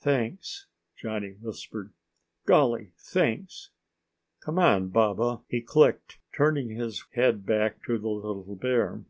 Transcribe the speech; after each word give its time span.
"Thanks," 0.00 0.66
Johnny 0.96 1.34
whispered. 1.40 1.92
"Golly, 2.44 2.90
thanks! 2.98 3.70
Come 4.40 4.58
on, 4.58 4.88
Baba," 4.88 5.42
he 5.46 5.60
clicked, 5.62 6.18
turning 6.34 6.70
his 6.70 7.04
head 7.12 7.46
back 7.46 7.80
to 7.84 7.96
the 7.96 8.08
little 8.08 8.56
bear. 8.56 9.04